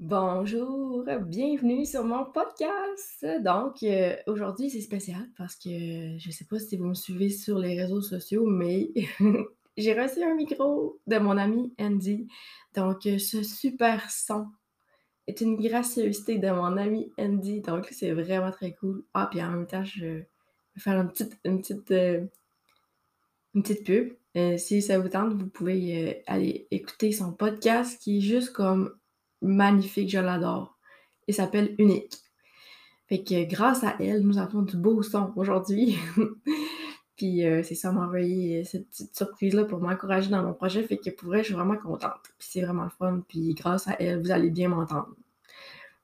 [0.00, 3.26] Bonjour, bienvenue sur mon podcast.
[3.40, 7.58] Donc, euh, aujourd'hui, c'est spécial parce que je sais pas si vous me suivez sur
[7.58, 8.92] les réseaux sociaux, mais
[9.76, 12.28] j'ai reçu un micro de mon ami Andy.
[12.76, 14.46] Donc, euh, ce super son
[15.26, 17.60] est une gracieuseté de mon ami Andy.
[17.60, 19.02] Donc, c'est vraiment très cool.
[19.14, 20.28] Ah, puis en même temps, je vais
[20.76, 22.24] faire une petite, une petite, euh,
[23.52, 24.12] une petite pub.
[24.58, 28.94] si ça vous tente, vous pouvez aller écouter son podcast qui est juste comme
[29.42, 30.78] magnifique, je l'adore.
[31.26, 32.14] Il s'appelle Unique.
[33.08, 35.96] Fait que grâce à elle, nous avons du beau son aujourd'hui.
[37.16, 40.82] Puis euh, c'est ça, m'a envoyé cette petite surprise-là pour m'encourager dans mon projet.
[40.82, 42.20] Fait que pour vrai, je suis vraiment contente.
[42.38, 43.22] Puis c'est vraiment le fun.
[43.26, 45.14] Puis grâce à elle, vous allez bien m'entendre.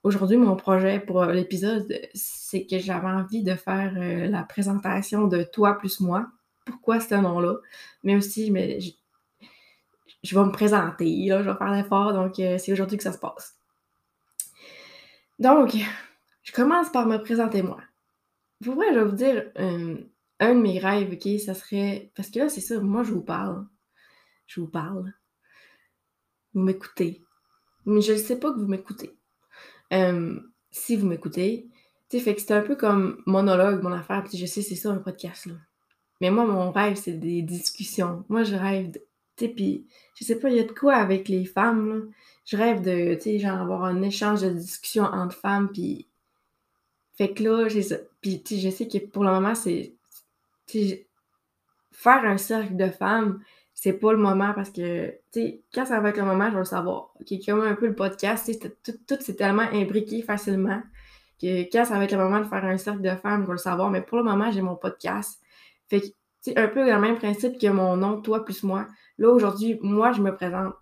[0.02, 5.44] Aujourd'hui, mon projet pour l'épisode, c'est que j'avais envie de faire euh, la présentation de
[5.44, 6.26] Toi plus moi.
[6.64, 7.56] Pourquoi ce nom-là?
[8.02, 8.78] Mais aussi, mais
[10.24, 13.12] je vais me présenter, là, je vais faire l'effort, donc euh, c'est aujourd'hui que ça
[13.12, 13.56] se passe.
[15.38, 15.76] Donc,
[16.42, 17.80] je commence par me présenter moi.
[18.64, 19.98] Pour vrai, je vais vous dire euh,
[20.40, 22.10] un de mes rêves, ok, ça serait.
[22.16, 23.66] Parce que là, c'est ça, moi je vous parle.
[24.46, 25.12] Je vous parle.
[26.54, 27.22] Vous m'écoutez.
[27.84, 29.10] Mais je ne sais pas que vous m'écoutez.
[29.92, 31.68] Euh, si vous m'écoutez,
[32.08, 34.74] tu sais, fait que c'est un peu comme monologue, mon affaire, puis je sais, c'est
[34.74, 35.54] ça un podcast, là.
[36.22, 38.24] Mais moi, mon rêve, c'est des discussions.
[38.30, 39.04] Moi, je rêve de
[39.36, 39.86] tu sais, puis
[40.18, 42.02] je sais pas, il y a de quoi avec les femmes, là.
[42.44, 46.08] Je rêve de, tu sais, genre avoir un échange de discussion entre femmes, puis...
[47.16, 47.82] Fait que là, j'ai.
[48.20, 49.94] Puis, tu sais, je sais que pour le moment, c'est...
[50.66, 51.06] Tu
[51.92, 53.40] faire un cercle de femmes,
[53.72, 56.52] c'est pas le moment parce que, tu sais, quand ça va être le moment, je
[56.52, 57.12] vais le savoir.
[57.20, 60.82] OK, comme un peu le podcast, tu sais, tout, tout c'est tellement imbriqué facilement
[61.40, 63.52] que quand ça va être le moment de faire un cercle de femmes, je vais
[63.52, 63.90] le savoir.
[63.90, 65.40] Mais pour le moment, j'ai mon podcast.
[65.88, 66.06] Fait que,
[66.40, 68.86] c'est un peu le même principe que mon nom, toi plus moi.
[69.18, 70.74] Là, aujourd'hui, moi, je me présente.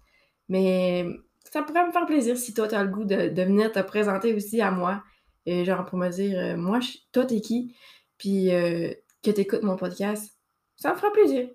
[0.49, 1.07] Mais
[1.51, 4.35] ça pourrait me faire plaisir si toi, tu as le goût de, venir te présenter
[4.35, 5.03] aussi à moi.
[5.47, 6.81] Et genre, pour me dire, euh, moi,
[7.13, 7.77] toi, t'es qui?
[8.19, 10.37] Puis euh, que tu écoutes mon podcast.
[10.77, 11.49] Ça me fera plaisir.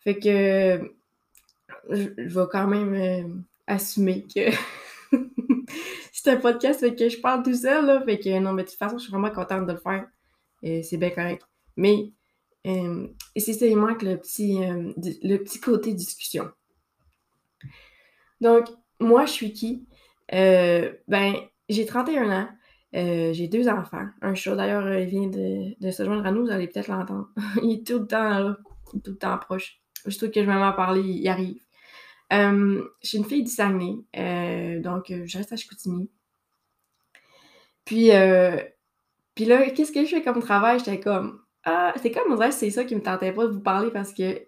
[0.00, 0.92] Fait que
[1.88, 3.28] je, vais quand même euh,
[3.66, 4.50] assumer que
[6.12, 7.86] c'est un podcast fait que je parle tout seul.
[7.86, 10.06] Là, fait que non, mais de toute façon, je suis vraiment contente de le faire.
[10.62, 11.46] Et c'est bien correct.
[11.76, 12.12] Mais
[12.66, 16.50] euh, et c'est seulement que le petit, euh, le petit côté discussion.
[18.40, 18.66] Donc,
[19.00, 19.86] moi, je suis qui?
[20.34, 21.34] Euh, ben,
[21.68, 22.48] j'ai 31 ans.
[22.92, 24.06] j'ai deux enfants.
[24.20, 26.44] Un chat, d'ailleurs, il vient de, se joindre à nous.
[26.44, 27.28] Vous allez peut-être l'entendre.
[27.62, 28.56] il est tout le temps là,
[28.92, 29.80] tout le temps proche.
[30.06, 31.62] Je trouve que je vais m'en parler, il arrive.
[32.32, 33.96] Euh, j'ai une fille du Saguenay,
[34.80, 36.10] donc je reste à Chicoutimi.
[37.84, 38.10] Puis,
[39.34, 40.78] puis là, qu'est-ce que je fais comme travail?
[40.78, 43.60] J'étais comme, ah, c'est comme, on dirait c'est ça qui me tentait pas de vous
[43.60, 44.44] parler parce que, tu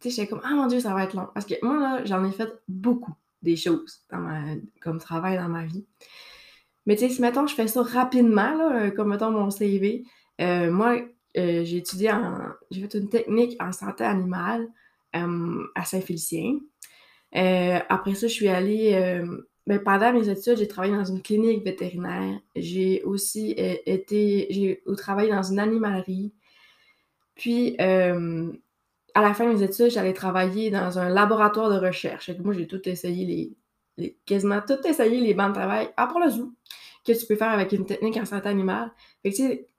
[0.00, 1.28] sais, j'étais comme, ah mon Dieu, ça va être long.
[1.34, 4.40] Parce que moi, là, j'en ai fait beaucoup des choses dans ma,
[4.80, 5.84] comme travail dans ma vie.
[6.86, 10.04] Mais tu sais, si mettons, je fais ça rapidement, là, euh, comme mettons mon CV,
[10.40, 10.96] euh, moi,
[11.36, 12.38] euh, j'ai étudié en.
[12.70, 14.68] J'ai fait une technique en santé animale
[15.12, 16.58] à Saint-Félicien.
[17.32, 19.22] après ça, je suis allée.
[19.66, 22.40] Ben, pendant mes études, j'ai travaillé dans une clinique vétérinaire.
[22.56, 24.48] J'ai aussi été.
[24.50, 26.32] J'ai travaillé dans une animalerie.
[27.34, 28.52] Puis, euh,
[29.14, 32.30] à la fin de mes études, j'allais travailler dans un laboratoire de recherche.
[32.42, 33.56] moi, j'ai tout essayé,
[33.96, 36.52] les, quasiment tout essayé les bancs de travail, à part le zoo,
[37.06, 38.92] que tu peux faire avec une technique en santé animale.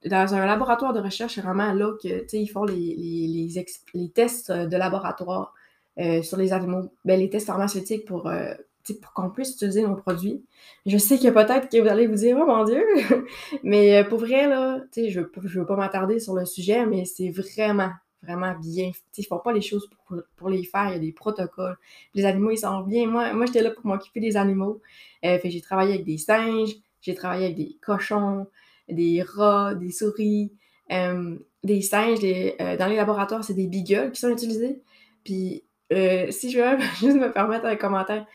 [0.05, 2.95] Dans un laboratoire de recherche, c'est vraiment là que, ils font les,
[3.93, 5.53] les, tests de laboratoire
[5.99, 6.91] euh, sur les animaux.
[7.03, 8.29] Ben, les tests pharmaceutiques pour
[8.94, 10.44] pour qu'on puisse utiliser nos produits.
[10.85, 12.84] Je sais que peut-être que vous allez vous dire, oh mon Dieu!
[13.63, 17.29] mais euh, pour vrai, là, je ne veux, pas m'attarder sur le sujet, mais c'est
[17.29, 17.90] vraiment,
[18.22, 18.91] vraiment bien.
[19.18, 19.90] Ils ne font pas les choses
[20.38, 21.78] pour, les faire, il y a des protocoles.
[22.13, 23.07] Les animaux, ils sont bien.
[23.07, 24.81] Moi, moi j'étais là pour m'occuper des animaux.
[25.23, 28.46] Euh, j'ai travaillé avec des singes, j'ai travaillé avec des cochons,
[28.88, 30.52] des rats, des souris,
[30.91, 32.19] euh, des singes.
[32.19, 34.81] dans les laboratoires, c'est des beagles qui sont utilisés.
[35.23, 38.28] Puis, si je veux juste me permettre un commentaire,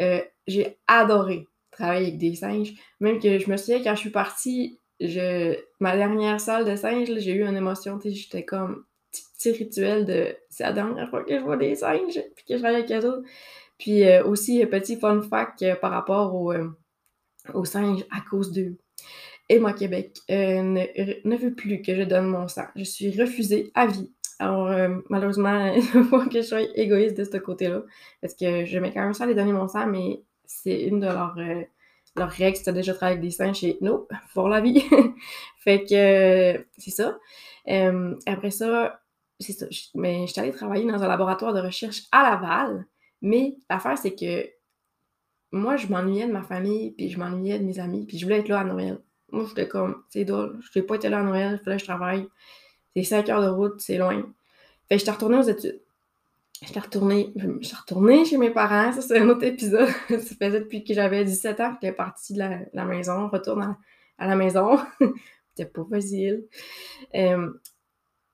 [0.00, 2.74] euh, j'ai adoré travailler avec des singes.
[3.00, 7.10] Même que je me souviens, quand je suis partie, je, ma dernière salle de singes,
[7.18, 11.42] j'ai eu une émotion, j'étais comme petit, rituel de c'est la dernière fois que je
[11.42, 13.22] vois des singes, puis que je travaille avec eux
[13.78, 18.76] Puis euh, aussi, petit fun fact euh, par rapport aux singes à cause d'eux.
[19.50, 22.66] Moi, Québec ne veut plus que je donne mon sang.
[22.74, 27.24] Je suis refusée à vie alors, euh, malheureusement, il faut que je sois égoïste de
[27.24, 27.82] ce côté-là.
[28.20, 31.00] Parce que je mets quand même ça à les donner mon sang, mais c'est une
[31.00, 31.62] de leurs, euh,
[32.16, 32.56] leurs règles.
[32.56, 34.84] Si tu as déjà travaillé avec des singes chez nous, pour la vie.
[35.58, 37.18] fait que c'est ça.
[37.68, 39.00] Euh, après ça,
[39.40, 39.66] c'est ça.
[39.94, 42.86] Mais je suis allée travailler dans un laboratoire de recherche à Laval.
[43.22, 44.48] Mais l'affaire, c'est que
[45.52, 48.40] moi, je m'ennuyais de ma famille, puis je m'ennuyais de mes amis, puis je voulais
[48.40, 48.98] être là à Noël.
[49.32, 51.82] Moi, j'étais comme, c'est drôle, je n'ai pas été là à Noël, il fallait que
[51.82, 52.28] je travaille.
[52.96, 54.22] C'est 5 heures de route, c'est loin.
[54.88, 55.82] Fait que j'étais retournée aux études.
[56.62, 59.88] J'étais retournée, j'étais retournée chez mes parents, ça c'est un autre épisode.
[60.08, 62.38] ça faisait depuis que j'avais 17 ans que j'étais partie de
[62.72, 63.76] la, maison, retourne
[64.18, 64.78] à, la maison.
[65.54, 66.44] C'était pas facile.
[67.14, 67.50] Euh,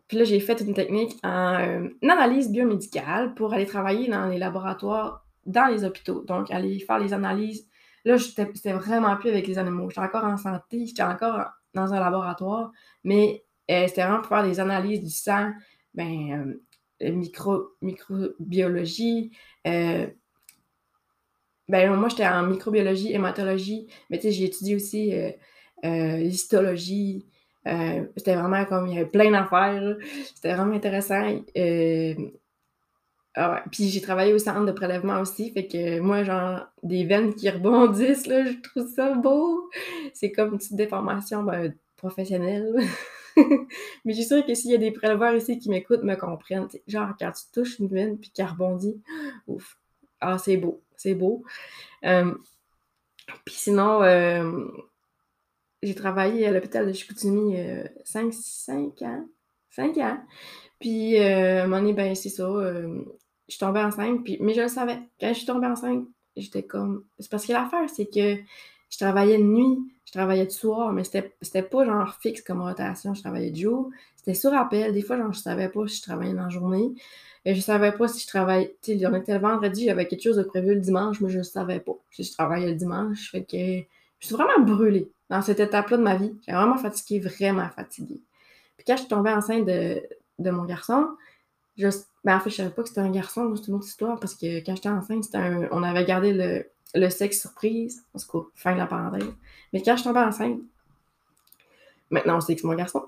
[0.07, 4.39] puis là, j'ai fait une technique en euh, analyse biomédicale pour aller travailler dans les
[4.39, 6.23] laboratoires, dans les hôpitaux.
[6.23, 7.67] Donc, aller faire les analyses.
[8.05, 9.89] Là, c'était vraiment plus avec les animaux.
[9.91, 12.71] J'étais encore en santé, j'étais encore dans un laboratoire,
[13.03, 15.53] mais euh, c'était vraiment pour faire des analyses du sang,
[15.95, 16.61] ben,
[17.03, 19.33] euh, micro, microbiologie.
[19.65, 20.17] ben,
[21.69, 25.13] moi, j'étais en microbiologie, hématologie, mais tu sais, j'ai étudié aussi
[25.83, 27.27] l'histologie,
[27.69, 29.97] euh, c'était vraiment comme, il y avait plein d'affaires.
[30.35, 31.23] C'était vraiment intéressant.
[31.57, 32.15] Euh,
[33.35, 37.35] ah Puis j'ai travaillé au centre de prélèvement aussi, fait que moi, genre, des veines
[37.35, 39.71] qui rebondissent, là, je trouve ça beau.
[40.13, 42.75] C'est comme une petite déformation ben, professionnelle.
[44.05, 46.69] Mais je suis sûre que s'il y a des préleveurs ici qui m'écoutent, me comprennent.
[46.87, 49.01] genre, quand tu touches une veine puis qu'elle rebondit,
[49.47, 49.79] ouf.
[50.21, 51.43] Ah, c'est beau, c'est beau.
[52.05, 52.33] Euh,
[53.45, 54.03] puis sinon,
[55.83, 57.57] j'ai travaillé à l'hôpital de Chicoutimi
[58.05, 59.27] 5, euh, 5 ans.
[59.71, 60.19] 5 ans.
[60.79, 62.45] Puis, euh, à un moment donné, ben, c'est ça.
[62.45, 63.05] Euh,
[63.49, 64.23] je suis tombée enceinte.
[64.25, 64.99] Puis, mais je le savais.
[65.21, 66.07] Quand je suis tombée enceinte,
[66.37, 67.05] j'étais comme.
[67.19, 68.37] C'est parce que l'affaire, c'est que
[68.93, 73.15] je travaillais de nuit, je travaillais de soir, mais c'était pas genre fixe comme rotation.
[73.15, 73.91] Je travaillais de jour.
[74.17, 74.93] C'était sur appel.
[74.93, 76.93] Des fois, genre, je savais pas si je travaillais dans la journée.
[77.47, 78.77] Et je savais pas si je travaillais.
[78.83, 81.39] Tu sais, on était le vendredi, j'avais quelque chose de prévu le dimanche, mais je
[81.39, 83.33] ne savais pas si je travaillais le dimanche.
[83.33, 83.85] Je
[84.21, 86.35] suis vraiment brûlée dans cette étape-là de ma vie.
[86.41, 88.21] J'étais vraiment fatiguée, vraiment fatiguée.
[88.77, 91.09] Puis quand je suis tombée enceinte de, mon garçon,
[91.79, 94.35] ben en fait, je savais pas que c'était un garçon, c'est une autre histoire, parce
[94.35, 98.05] que quand j'étais enceinte, un, on avait gardé le, le sexe surprise.
[98.15, 99.33] En tout cas, fin de la parenthèse.
[99.73, 100.61] Mais quand je tombée enceinte,
[102.11, 103.05] maintenant on sait que c'est mon garçon.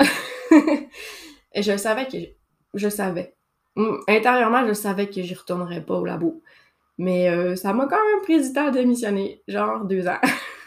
[1.57, 2.17] Je savais que.
[2.75, 3.37] Je savais.
[4.09, 6.43] Intérieurement, je savais que j'y retournerais pas au labo.
[6.99, 10.19] Mais euh, ça m'a quand même pris du temps de démissionner, genre deux ans.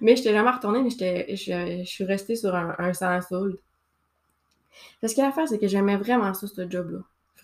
[0.00, 3.58] mais je n'étais jamais retournée, mais je, je, suis restée sur un, un sans solde.
[5.00, 7.00] Parce que l'affaire, c'est que j'aimais vraiment ça, ce job-là.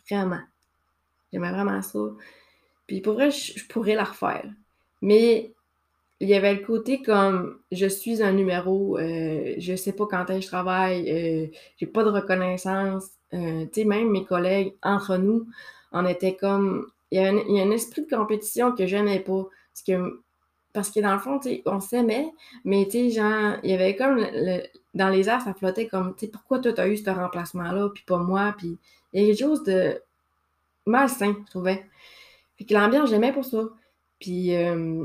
[0.08, 0.40] Vraiment.
[1.32, 1.98] J'aimais vraiment ça.
[2.86, 4.50] Puis pour vrai, je, pourrais la refaire.
[5.02, 5.52] Mais
[6.20, 10.26] il y avait le côté comme je suis un numéro, euh, je sais pas quand
[10.40, 11.46] je travaille, euh,
[11.78, 13.06] j'ai pas de reconnaissance.
[13.32, 15.46] Euh, tu sais, même mes collègues, entre nous,
[15.92, 16.86] on était comme.
[17.12, 19.44] Il y, a un, il y a un esprit de compétition que j'aimais pas.
[19.72, 20.20] Parce que
[20.72, 22.30] parce que dans le fond, on s'aimait,
[22.64, 24.24] mais tu genre, il y avait comme
[24.94, 28.04] dans les airs, ça flottait comme, tu sais, pourquoi toi t'as eu ce remplacement-là, puis
[28.06, 28.78] pas moi, puis
[29.12, 30.00] il y a quelque chose de
[30.86, 31.84] malsain, je trouvais.
[32.56, 33.64] Fait que l'ambiance, j'aimais pour ça.
[34.20, 35.04] Puis euh,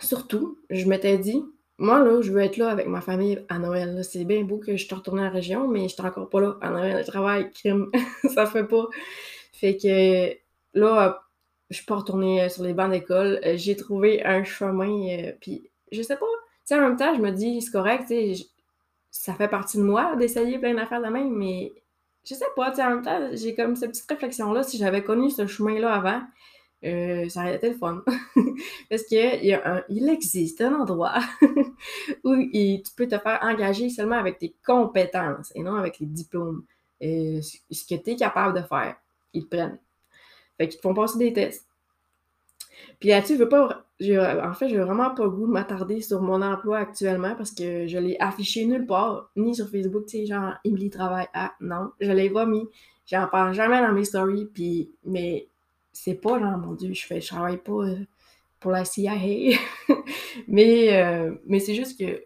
[0.00, 1.42] surtout, je m'étais dit,
[1.78, 4.04] moi là, je veux être là avec ma famille à Noël.
[4.04, 6.40] C'est bien beau que je te retourne à la région, mais je suis encore pas
[6.40, 7.02] là à Noël.
[7.04, 7.90] Je travaille, crime,
[8.34, 8.86] ça fait pas.
[9.52, 10.36] Fait que
[10.78, 11.22] là,
[11.70, 13.40] je suis pas retournée euh, sur les bancs d'école.
[13.44, 16.26] Euh, j'ai trouvé un chemin, puis je sais pas.
[16.66, 18.34] Tu en même temps, je me dis, c'est correct, tu
[19.10, 21.72] ça fait partie de moi d'essayer plein d'affaires de même, mais
[22.24, 24.62] je sais pas, tu en même temps, j'ai comme cette petite réflexion-là.
[24.62, 26.20] Si j'avais connu ce chemin-là avant,
[26.82, 28.02] ça aurait été le fun.
[28.90, 31.18] Parce qu'il il existe un endroit
[32.24, 36.64] où tu peux te faire engager seulement avec tes compétences et non avec les diplômes.
[37.00, 38.96] ce que tu es capable de faire,
[39.32, 39.78] ils te prennent.
[40.56, 41.68] Fait qu'ils te font passer des tests.
[43.00, 43.84] Puis là-dessus, je veux pas.
[44.44, 47.98] En fait, j'ai vraiment pas goût de m'attarder sur mon emploi actuellement parce que je
[47.98, 51.52] l'ai affiché nulle part, ni sur Facebook, tu sais, genre Emily travaille à.
[51.60, 52.68] Non, je l'ai pas mis.
[53.06, 54.90] J'en parle jamais dans mes stories, puis.
[55.04, 55.47] Mais
[56.02, 57.96] c'est pas genre, mon Dieu, je fais, je travaille pas euh,
[58.60, 59.14] pour la CIA.
[60.48, 62.24] mais euh, mais c'est juste que.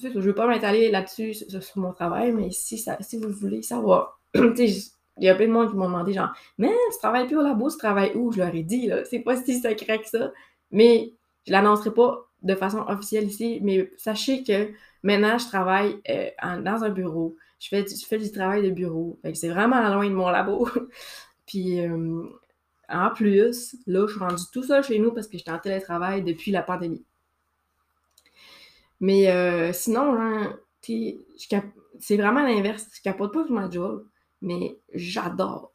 [0.00, 4.20] Je veux pas m'étaler là-dessus sur, mon travail, mais si, ça, si vous voulez savoir,
[4.34, 4.84] il
[5.18, 7.68] y a plein de monde qui m'ont demandé, genre, mais tu travailles plus au labo,
[7.68, 8.30] tu travailles où?
[8.30, 10.30] Je leur ai dit, là, c'est pas si secret que ça.
[10.70, 11.12] Mais
[11.46, 14.70] je l'annoncerai pas de façon officielle ici, mais sachez que
[15.02, 16.30] maintenant, je travaille euh,
[16.62, 17.34] dans un bureau.
[17.58, 19.18] Je fais, je fais du travail de bureau.
[19.34, 20.68] C'est vraiment loin de mon labo.
[21.46, 22.22] Puis, euh,
[22.88, 26.22] en plus, là, je suis rendue tout seul chez nous parce que j'étais en télétravail
[26.22, 27.04] depuis la pandémie.
[29.00, 32.88] Mais euh, sinon, hein, c'est vraiment l'inverse.
[32.94, 34.06] Je capote pas sur ma job.
[34.40, 35.72] Mais j'adore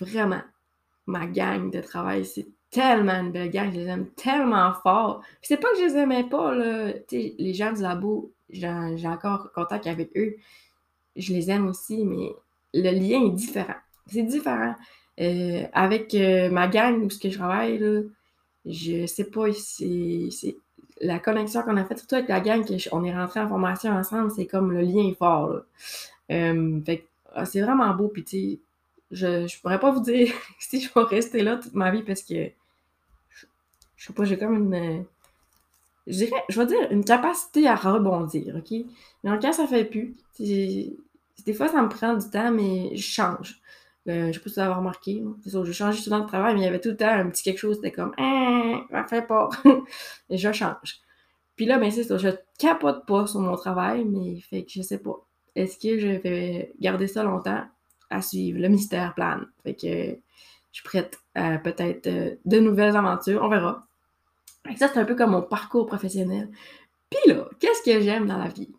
[0.00, 0.42] vraiment
[1.06, 2.24] ma gang de travail.
[2.24, 5.22] C'est tellement une belle gang, je les aime tellement fort.
[5.40, 10.16] c'est pas que je les aimais pas, les gens du labo, j'ai encore contact avec
[10.16, 10.36] eux.
[11.14, 12.32] Je les aime aussi, mais
[12.74, 13.76] le lien est différent.
[14.08, 14.74] C'est différent.
[15.18, 18.02] Euh, avec euh, ma gang où ce que je travaille, là,
[18.66, 20.56] Je sais pas, c'est
[21.00, 24.30] la connexion qu'on a faite, surtout avec la gang, on est rentré en formation ensemble,
[24.30, 25.62] c'est comme le lien fort.
[26.30, 26.80] Euh,
[27.34, 28.58] ah, c'est vraiment beau, puis tu
[29.12, 32.22] je, je pourrais pas vous dire si je vais rester là toute ma vie parce
[32.22, 32.50] que
[33.30, 33.46] je,
[33.96, 35.04] je sais pas, j'ai comme une.
[36.06, 38.70] Je dirais, je vais dire une capacité à rebondir, OK?
[39.24, 43.60] Mais quand ça fait plus, des fois ça me prend du temps, mais je change.
[44.08, 45.24] Euh, je sais pas si vous remarqué.
[45.42, 47.28] C'est ça, j'ai changé souvent de travail, mais il y avait tout le temps un
[47.30, 49.48] petit quelque chose, c'était comme Hein, ça fait pas.
[50.30, 51.00] Et je change.
[51.56, 54.82] Puis là, ben c'est ça, je capote pas sur mon travail, mais fait que je
[54.82, 55.16] sais pas.
[55.54, 57.64] Est-ce que je vais garder ça longtemps?
[58.10, 58.60] À suivre.
[58.60, 59.46] Le mystère plane?
[59.64, 63.42] Fait que je suis prête à peut-être euh, de nouvelles aventures.
[63.42, 63.86] On verra.
[64.76, 66.50] Ça, c'est un peu comme mon parcours professionnel.
[67.10, 68.70] Puis là, qu'est-ce que j'aime dans la vie?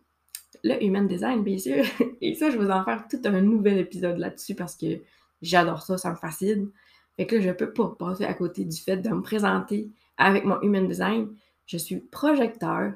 [0.63, 1.83] Le human design, bien sûr.
[2.21, 4.99] Et ça, je vais en faire tout un nouvel épisode là-dessus parce que
[5.41, 6.71] J'adore ça, ça me fascine.
[7.15, 10.45] Fait que là, je peux pas passer à côté du fait de me présenter avec
[10.45, 11.35] mon Human Design.
[11.65, 12.93] Je suis projecteur,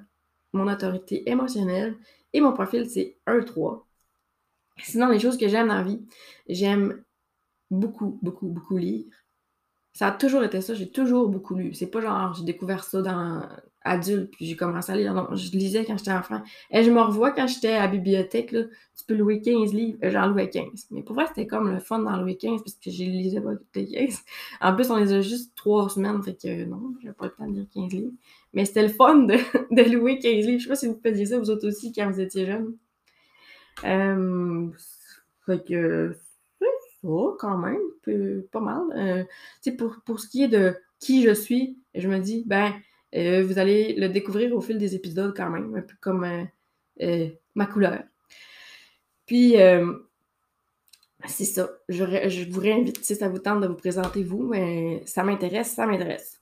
[0.53, 1.98] mon autorité émotionnelle
[2.33, 3.83] et mon profil, c'est 1-3.
[4.77, 6.01] Sinon, les choses que j'aime dans la vie,
[6.48, 7.03] j'aime
[7.69, 9.05] beaucoup, beaucoup, beaucoup lire.
[9.93, 11.74] Ça a toujours été ça, j'ai toujours beaucoup lu.
[11.74, 13.41] C'est pas genre, j'ai découvert ça dans
[13.83, 15.13] adulte, puis j'ai commencé à lire.
[15.13, 16.41] Non, je lisais quand j'étais enfant.
[16.69, 18.63] Et je me revois quand j'étais à la bibliothèque, là,
[18.98, 20.88] tu peux louer 15 livres, euh, j'en louais 15.
[20.91, 23.55] Mais pour vrai, c'était comme le fun d'en louer 15, parce que j'ai lisais pas
[23.55, 24.19] toutes les 15.
[24.62, 27.48] En plus, on les a juste trois semaines, fait que non, j'ai pas le temps
[27.48, 28.13] de lire 15 livres.
[28.53, 29.36] Mais c'était le fun de,
[29.71, 30.60] de, louer 15 livres.
[30.60, 32.75] Je sais pas si vous faisiez ça, vous autres aussi, quand vous étiez jeunes.
[33.83, 34.69] Euh,
[35.45, 36.15] fait que
[37.03, 37.79] ça, quand même,
[38.51, 38.81] pas mal.
[38.96, 39.24] Euh,
[40.05, 42.74] pour, ce qui est de qui je suis, je me dis, ben,
[43.15, 46.25] euh, vous allez le découvrir au fil des épisodes quand même, un peu comme
[47.01, 48.03] euh, ma couleur.
[49.25, 49.55] Puis,
[51.27, 51.70] c'est ça.
[51.89, 55.86] Je, vous réinvite, si ça vous tente de vous présenter vous, mais ça m'intéresse, ça
[55.86, 56.39] m'intéresse.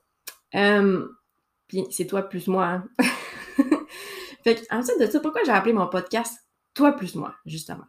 [1.67, 2.65] puis, c'est toi plus moi.
[2.65, 2.89] Hein.
[4.43, 6.33] fait ensuite de ça, pourquoi j'ai appelé mon podcast
[6.73, 7.85] Toi plus moi, justement?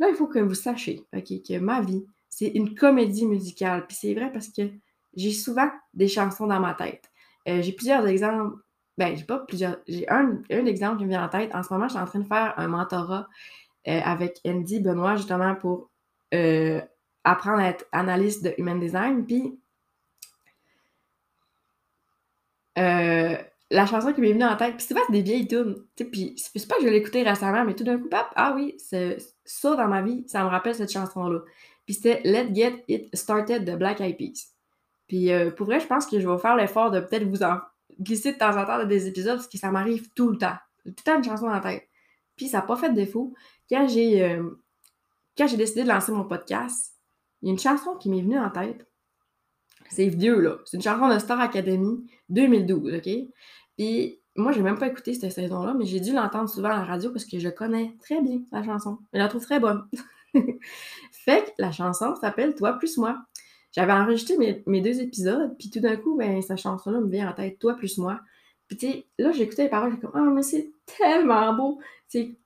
[0.00, 3.86] Là, il faut que vous sachiez, OK, que ma vie, c'est une comédie musicale.
[3.86, 4.62] Puis c'est vrai parce que
[5.14, 7.10] j'ai souvent des chansons dans ma tête.
[7.46, 8.56] Euh, j'ai plusieurs exemples.
[8.96, 9.76] Ben, j'ai pas plusieurs.
[9.86, 11.54] J'ai un, exemple qui me vient en tête.
[11.54, 13.28] En ce moment, je suis en train de faire un mentorat
[13.88, 15.90] euh, avec Andy Benoît, justement, pour
[16.32, 16.80] euh,
[17.24, 19.26] apprendre à être analyste de human design.
[19.26, 19.60] Puis,
[22.76, 25.76] la chanson qui m'est venue en tête, puis souvent, c'est des vieilles tunes.
[25.94, 28.78] Puis, c'est pas que je l'ai écouter récemment, mais tout d'un coup, ah oui,
[29.50, 31.40] ça dans ma vie, ça me rappelle cette chanson-là.
[31.84, 34.54] Puis c'était Let's Get It Started de Black Eyed Peas.
[35.08, 37.58] Puis euh, pour vrai, je pense que je vais faire l'effort de peut-être vous en
[37.98, 40.56] glisser de temps en temps dans des épisodes parce que ça m'arrive tout le temps.
[40.84, 41.88] Tout le temps une chanson dans la tête.
[42.36, 43.34] Puis ça n'a pas fait de défaut.
[43.68, 44.50] Quand j'ai euh,
[45.36, 46.94] quand j'ai décidé de lancer mon podcast,
[47.42, 48.86] il y a une chanson qui m'est venue en tête.
[49.90, 50.58] C'est vieux, là.
[50.64, 53.10] C'est une chanson de Star Academy 2012, OK?
[53.76, 56.84] Puis moi, j'ai même pas écouté cette saison-là, mais j'ai dû l'entendre souvent à la
[56.84, 58.98] radio parce que je connais très bien la chanson.
[59.12, 59.84] Je la trouve très bonne.
[61.12, 63.22] fait que la chanson s'appelle Toi plus moi.
[63.72, 67.32] J'avais enregistré mes, deux épisodes, puis tout d'un coup, ben, sa chanson-là me vient en
[67.32, 68.20] tête, toi plus moi.
[68.66, 71.80] Puis tu sais, là, j'écoutais les paroles, j'ai comme, oh, mais c'est tellement beau.
[72.08, 72.36] C'est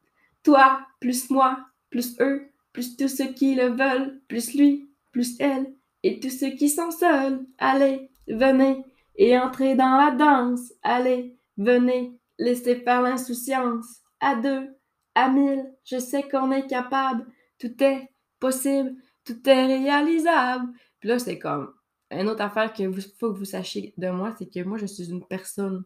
[0.43, 1.59] toi plus moi,
[1.89, 5.73] plus eux, plus tous ceux qui le veulent, plus lui, plus elle,
[6.03, 7.41] et tous ceux qui sont seuls.
[7.57, 8.85] Allez, venez,
[9.17, 10.73] et entrez dans la danse.
[10.83, 14.01] Allez, venez, laissez faire l'insouciance.
[14.21, 14.75] À deux,
[15.15, 17.27] à mille, je sais qu'on est capable.
[17.59, 18.09] Tout est
[18.41, 18.95] possible,
[19.25, 20.73] tout est réalisable.
[21.01, 21.73] Puis là, c'est comme
[22.11, 25.11] une autre affaire qu'il faut que vous sachiez de moi, c'est que moi, je suis
[25.11, 25.85] une personne.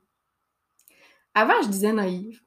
[1.35, 2.43] Avant, je disais naïve.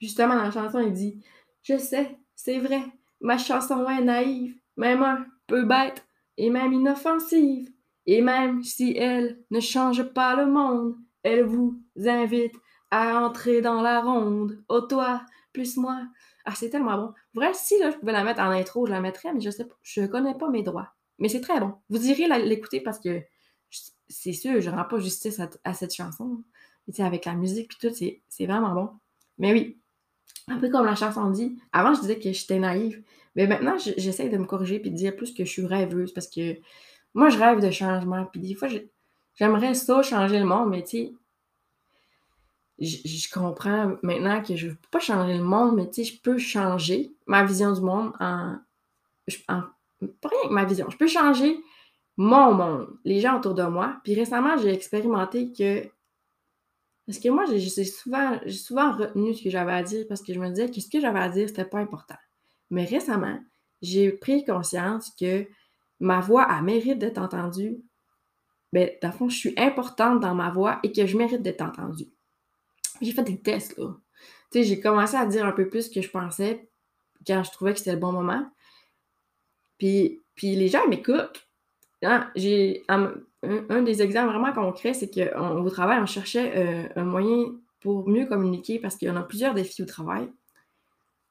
[0.00, 1.24] Justement, dans la chanson, il dit
[1.62, 2.82] Je sais, c'est vrai,
[3.20, 6.04] ma chanson est naïve, même un peu bête
[6.36, 7.70] et même inoffensive.
[8.04, 12.54] Et même si elle ne change pas le monde, elle vous invite
[12.90, 14.62] à entrer dans la ronde.
[14.68, 16.06] Oh, toi, plus moi.
[16.44, 17.12] Ah, c'est tellement bon.
[17.34, 19.64] Vrai, si là, je pouvais la mettre en intro, je la mettrais, mais je sais
[19.64, 20.94] pas, je connais pas mes droits.
[21.18, 21.74] Mais c'est très bon.
[21.88, 23.22] Vous irez l'écouter parce que
[24.08, 26.44] c'est sûr, je rends pas justice à, cette chanson.
[26.98, 27.94] avec la musique et tout,
[28.28, 28.90] c'est vraiment bon.
[29.38, 29.80] Mais oui,
[30.46, 33.02] un peu comme la chanson dit, avant je disais que j'étais naïve,
[33.34, 36.28] mais maintenant j'essaie de me corriger puis de dire plus que je suis rêveuse parce
[36.28, 36.56] que
[37.14, 38.26] moi je rêve de changement.
[38.26, 38.68] Puis des fois,
[39.36, 41.12] j'aimerais ça changer le monde, mais tu sais,
[42.78, 46.20] je, comprends maintenant que je ne peux pas changer le monde, mais tu sais, je
[46.20, 48.56] peux changer ma vision du monde en,
[49.48, 49.62] en
[50.20, 50.90] pas rien que ma vision.
[50.90, 51.58] Je peux changer
[52.16, 53.98] mon monde, les gens autour de moi.
[54.04, 55.88] Puis récemment, j'ai expérimenté que.
[57.06, 60.40] Parce que moi, j'ai souvent, souvent retenu ce que j'avais à dire parce que je
[60.40, 62.16] me disais que ce que j'avais à dire, c'était pas important.
[62.70, 63.38] Mais récemment,
[63.80, 65.46] j'ai pris conscience que
[66.00, 67.78] ma voix a mérite d'être entendue.
[68.76, 71.62] Ben, dans le fond, je suis importante dans ma voix et que je mérite d'être
[71.62, 72.12] entendue.
[73.00, 73.96] J'ai fait des tests, là.
[74.52, 76.68] Tu sais, j'ai commencé à dire un peu plus que je pensais
[77.26, 78.46] quand je trouvais que c'était le bon moment.
[79.78, 81.48] Puis, puis les gens m'écoutent.
[82.02, 83.14] Hein, j'ai un,
[83.82, 88.78] des exemples vraiment concrets, c'est qu'au travail, on cherchait euh, un moyen pour mieux communiquer
[88.78, 90.28] parce qu'il y en a plusieurs défis au travail.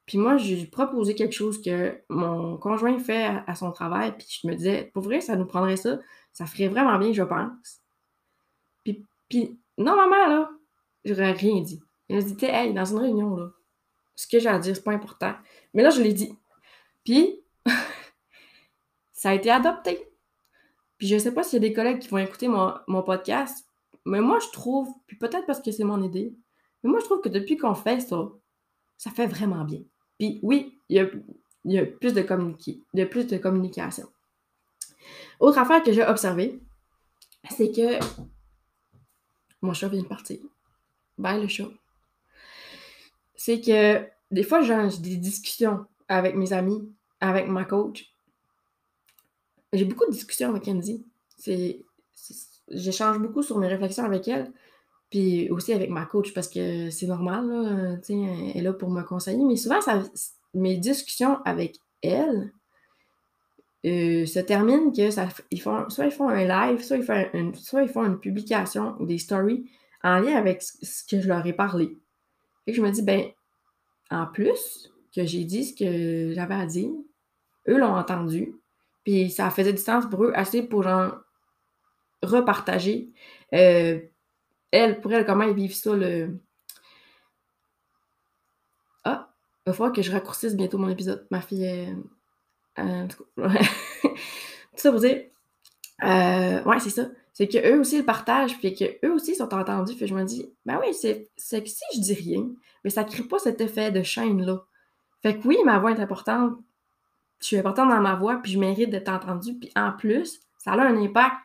[0.06, 4.48] Puis moi, j'ai proposé quelque chose que mon conjoint fait à, son travail, puis je
[4.48, 6.00] me disais, pour vrai, ça nous prendrait ça,
[6.36, 7.80] ça ferait vraiment bien, je pense.
[8.84, 10.50] Puis, puis normalement, là,
[11.02, 11.80] j'aurais rien dit.
[12.10, 13.52] Il a dit, hey, dans une réunion, là,
[14.14, 15.34] ce que j'ai à dire, c'est pas important.
[15.72, 16.38] Mais là, je l'ai dit.
[17.04, 17.40] Puis,
[19.12, 20.12] ça a été adopté.
[20.98, 23.66] Puis je sais pas s'il y a des collègues qui vont écouter mon, podcast,
[24.04, 26.36] mais moi, je trouve, puis peut-être parce que c'est mon idée,
[26.82, 28.28] mais moi, je trouve que depuis qu'on fait ça,
[28.98, 29.80] ça fait vraiment bien.
[30.18, 30.96] Puis oui, il
[31.64, 34.06] y a, plus de, de plus de communication.
[35.40, 36.60] Autre affaire que j'ai observée,
[37.50, 37.98] c'est que
[39.62, 40.38] mon chat vient de partir.
[41.18, 41.68] Bye le chat.
[43.34, 48.12] C'est que des fois, j'ai des discussions avec mes amis, avec ma coach.
[49.72, 51.04] J'ai beaucoup de discussions avec Andy.
[51.36, 51.84] C'est,
[52.68, 54.52] j'échange beaucoup sur mes réflexions avec elle.
[55.10, 59.02] Puis aussi avec ma coach, parce que c'est normal, là, elle est là pour me
[59.02, 59.44] conseiller.
[59.44, 59.78] Mais souvent,
[60.54, 62.52] mes discussions avec elle
[63.86, 67.26] euh, se terminent que ça, ils font, soit ils font un live, soit ils, font
[67.34, 69.70] une, soit ils font une publication ou des stories
[70.02, 71.96] en lien avec ce que je leur ai parlé.
[72.66, 73.26] Et je me dis, ben,
[74.10, 76.90] en plus que j'ai dit ce que j'avais à dire,
[77.68, 78.54] eux l'ont entendu,
[79.04, 81.14] puis ça faisait du sens pour eux assez pour genre
[82.22, 83.12] repartager.
[83.54, 84.00] Euh,
[84.70, 86.38] elle, pour elle, comment ils vivent ça, le.
[89.04, 89.32] Ah,
[89.64, 91.26] il va falloir que je raccourcisse bientôt mon épisode.
[91.30, 91.94] Ma fille est.
[92.78, 93.06] Euh,
[94.02, 94.16] tout
[94.76, 95.24] ça pour dire.
[96.02, 97.08] Euh, ouais, c'est ça.
[97.32, 99.94] C'est qu'eux aussi le partagent, puis qu'eux aussi sont entendus.
[99.94, 101.28] Puis je me dis, ben oui, c'est
[101.62, 102.48] que si je dis rien,
[102.82, 104.64] mais ça crée pas cet effet de chaîne-là.
[105.22, 106.54] Fait que oui, ma voix est importante.
[107.40, 109.58] Je suis importante dans ma voix, puis je mérite d'être entendue.
[109.58, 111.36] Puis en plus, ça a un impact,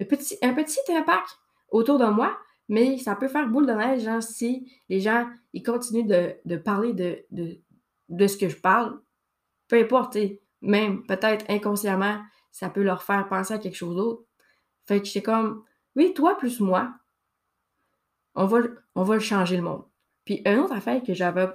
[0.00, 1.38] un petit, un petit impact
[1.70, 5.62] autour de moi, mais ça peut faire boule de neige genre, si les gens ils
[5.62, 7.24] continuent de, parler de,
[8.08, 8.98] de, ce que je parle.
[9.68, 10.16] Peu importe,
[10.62, 12.20] même peut-être inconsciemment,
[12.50, 14.22] ça peut leur faire penser à quelque chose d'autre.
[14.86, 15.64] Fait que j'étais comme,
[15.96, 16.92] oui, toi plus moi,
[18.34, 19.84] on va, changer le monde.
[20.24, 21.48] Puis une autre affaire que j'avais,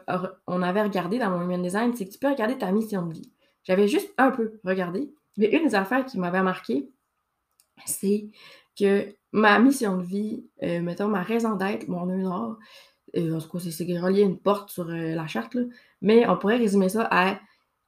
[0.48, 3.14] on avait regardé dans mon human design, c'est que tu peux regarder ta mission de
[3.14, 3.32] vie.
[3.64, 5.14] J'avais juste un peu regardé.
[5.38, 6.90] Mais une des affaires qui m'avait marqué,
[7.86, 8.30] c'est
[8.78, 12.26] que ma mission de vie, euh, mettons ma raison d'être, mon nœud
[13.18, 15.58] euh, en tout cas, c'est relié à une porte sur euh, la charte,
[16.02, 17.40] mais on pourrait résumer ça à,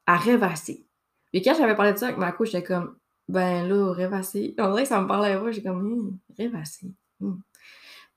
[0.06, 0.87] à rêvasser.
[1.34, 4.56] Et quand j'avais parlé de ça avec ma couche, j'étais comme, ben là, rêvasser.
[4.58, 6.92] On dirait que ça me parlait pas, j'ai comme, hum, rêvasser.
[7.22, 7.42] Hum.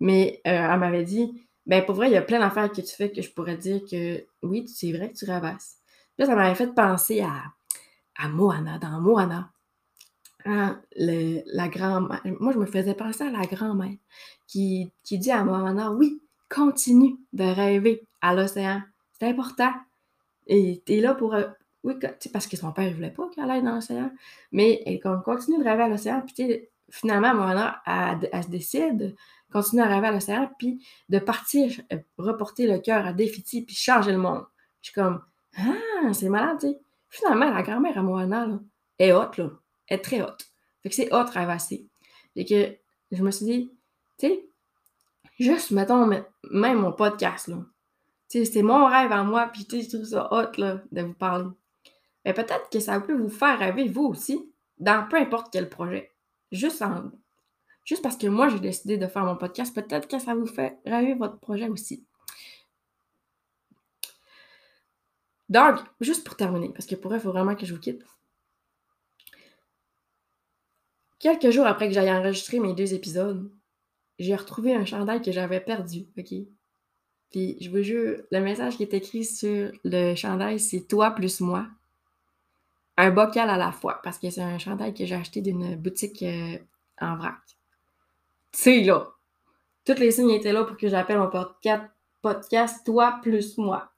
[0.01, 3.11] Mais elle m'avait dit, ben pour vrai, il y a plein d'affaires que tu fais
[3.11, 5.79] que je pourrais dire que oui, c'est vrai que tu rêvasses.
[6.17, 7.45] Puis là, ça m'avait fait penser à,
[8.17, 9.51] à Moana, dans Moana.
[10.47, 12.23] Hein, la grand-mère.
[12.41, 13.95] Moi, je me faisais penser à la grand-mère
[14.47, 18.83] qui, qui dit à Moana, oui, continue de rêver à l'océan.
[19.19, 19.73] C'est important.
[20.47, 21.37] Et tu es là pour.
[21.83, 21.95] Oui,
[22.33, 24.11] parce que son père ne voulait pas qu'elle aille dans l'océan.
[24.53, 26.23] Mais elle continue de rêver à l'océan.
[26.23, 29.17] Puis finalement, Moana, elle, se décide
[29.53, 33.75] continuer à rêver à l'océan, puis de partir, euh, reporter le cœur à déficit, puis
[33.75, 34.45] changer le monde.
[34.81, 35.25] Je suis comme,
[35.57, 36.79] ah, c'est malade, tu sais.
[37.09, 38.61] Finalement, la grand-mère à Moana, là,
[39.01, 39.51] est haute, là
[39.91, 40.47] est très haute.
[40.83, 41.89] Fait que c'est hot rêvasser.
[42.37, 42.77] Et que
[43.11, 43.71] je me suis dit,
[44.19, 44.49] tu sais,
[45.39, 46.07] juste, mettons,
[46.51, 47.57] même mon podcast, là.
[48.29, 50.81] Tu sais, c'est mon rêve à moi, puis tu sais, je trouve ça hot, là,
[50.93, 51.49] de vous parler.
[52.25, 56.13] Mais peut-être que ça peut vous faire rêver, vous aussi, dans peu importe quel projet.
[56.53, 57.11] Juste en...
[57.85, 60.79] Juste parce que moi, j'ai décidé de faire mon podcast, peut-être que ça vous fait
[60.85, 62.05] rêver votre projet aussi.
[65.49, 68.05] Donc, juste pour terminer, parce que pour il faut vraiment que je vous quitte.
[71.19, 73.51] Quelques jours après que j'aille enregistrer mes deux épisodes,
[74.19, 76.33] j'ai retrouvé un chandail que j'avais perdu, OK?
[77.31, 81.41] Puis je vous jure, le message qui est écrit sur le chandail, c'est toi plus
[81.41, 81.67] moi.
[83.01, 86.23] Un bocal à la fois, parce que c'est un chandail que j'ai acheté d'une boutique
[86.23, 86.59] euh,
[87.01, 87.41] en vrac.
[88.53, 89.09] Tu là,
[89.87, 91.85] toutes les signes étaient là pour que j'appelle mon podcast,
[92.21, 93.91] podcast Toi plus moi.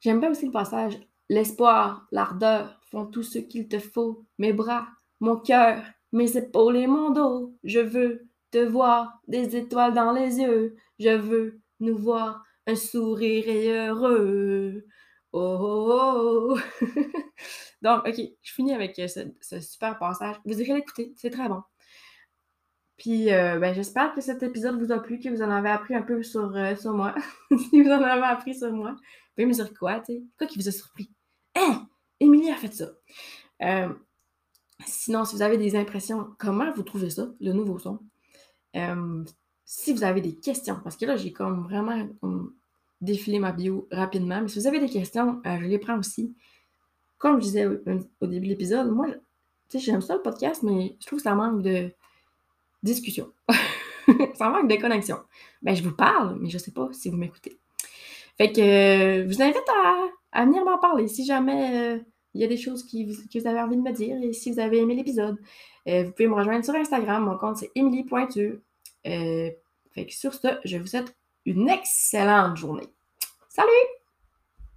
[0.00, 4.26] J'aime bien aussi le passage L'espoir, l'ardeur font tout ce qu'il te faut.
[4.36, 4.88] Mes bras,
[5.20, 7.56] mon cœur, mes épaules et mon dos.
[7.64, 10.76] Je veux te voir, des étoiles dans les yeux.
[10.98, 14.84] Je veux nous voir, un sourire heureux.
[15.32, 16.86] Oh, oh, oh.
[17.82, 20.36] Donc, OK, je finis avec euh, ce, super passage.
[20.44, 21.62] Vous irez l'écouter, c'est très bon.
[22.98, 25.94] Puis, euh, ben, j'espère que cet épisode vous a plu, que vous en avez appris
[25.94, 27.14] un peu sur, euh, sur moi.
[27.70, 28.98] si vous en avez appris sur moi, vous
[29.34, 30.22] pouvez me dire quoi, tu sais?
[30.38, 31.10] Quoi qui vous a surpris?
[31.56, 31.88] Hein?
[32.20, 32.90] Émilie a fait ça.
[34.86, 38.00] sinon, si vous avez des impressions, comment vous trouvez ça, le nouveau son?
[39.64, 42.06] si vous avez des questions, parce que là, j'ai comme vraiment
[43.02, 46.34] défilé ma bio rapidement, mais si vous avez des questions, je les prends aussi
[47.22, 49.14] comme je disais au, début de l'épisode, moi, tu
[49.68, 51.92] sais, j'aime ça le podcast, mais je trouve que ça manque de
[52.82, 53.32] discussion.
[54.34, 55.18] ça manque de connexion.
[55.62, 57.60] Ben, je vous parle, mais je sais pas si vous m'écoutez.
[58.38, 59.62] Fait que je vous invite
[60.32, 61.98] à, venir m'en parler si jamais euh,
[62.34, 64.50] il y a des choses qui, que vous avez envie de me dire et si
[64.50, 65.38] vous avez aimé l'épisode.
[65.86, 67.24] Euh, vous pouvez me rejoindre sur Instagram.
[67.24, 68.58] Mon compte, c'est Emily Pointu.
[69.06, 69.50] Euh,
[69.92, 72.88] fait que sur ce, je vous souhaite une excellente journée.
[73.48, 74.01] Salut!